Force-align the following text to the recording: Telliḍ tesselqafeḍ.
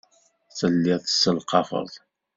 Telliḍ 0.57 0.99
tesselqafeḍ. 1.03 1.89